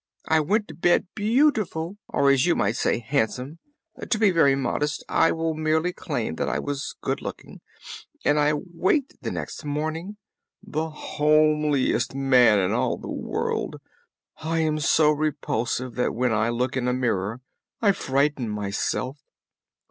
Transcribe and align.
I 0.27 0.39
went 0.39 0.67
to 0.67 0.73
bed 0.73 1.05
beautiful 1.13 1.97
or 2.07 2.31
you 2.31 2.55
might 2.55 2.75
say 2.75 2.97
handsome 2.97 3.59
to 4.09 4.17
be 4.17 4.31
very 4.31 4.55
modest 4.55 5.03
I 5.07 5.31
will 5.31 5.53
merely 5.53 5.93
claim 5.93 6.37
that 6.37 6.49
I 6.49 6.57
was 6.57 6.95
good 7.01 7.21
looking 7.21 7.61
and 8.25 8.39
I 8.39 8.53
wakened 8.55 9.19
the 9.21 9.29
next 9.29 9.63
morning 9.63 10.17
the 10.63 10.89
homeliest 10.89 12.15
man 12.15 12.57
in 12.57 12.71
all 12.71 12.97
the 12.97 13.11
world! 13.11 13.75
I 14.37 14.61
am 14.61 14.79
so 14.79 15.11
repulsive 15.11 15.93
that 15.97 16.15
when 16.15 16.33
I 16.33 16.49
look 16.49 16.75
in 16.75 16.87
a 16.87 16.93
mirror 16.93 17.41
I 17.79 17.91
frighten 17.91 18.49
myself." 18.49 19.19